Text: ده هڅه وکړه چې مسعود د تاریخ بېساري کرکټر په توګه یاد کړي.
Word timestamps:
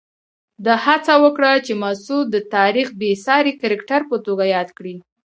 ده 0.65 0.73
هڅه 0.85 1.13
وکړه 1.23 1.51
چې 1.65 1.73
مسعود 1.83 2.25
د 2.31 2.37
تاریخ 2.55 2.87
بېساري 3.01 3.53
کرکټر 3.61 4.01
په 4.09 4.17
توګه 4.25 4.43
یاد 4.55 4.69
کړي. 4.77 4.95